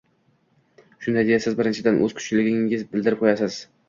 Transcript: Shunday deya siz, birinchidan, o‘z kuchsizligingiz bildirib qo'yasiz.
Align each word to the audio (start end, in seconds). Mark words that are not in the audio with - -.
Shunday 1.03 1.27
deya 1.27 1.37
siz, 1.43 1.53
birinchidan, 1.59 1.99
o‘z 2.05 2.15
kuchsizligingiz 2.21 2.87
bildirib 2.95 3.21
qo'yasiz. 3.25 3.59